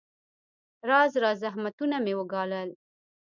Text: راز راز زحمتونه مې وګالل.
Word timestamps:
راز 0.89 1.11
راز 1.23 1.37
زحمتونه 1.43 1.95
مې 2.03 2.13
وګالل. 2.19 2.69